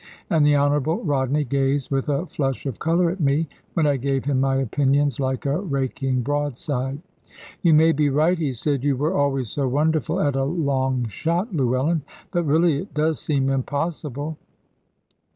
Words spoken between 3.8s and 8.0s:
I gave him my opinions like a raking broadside. "You may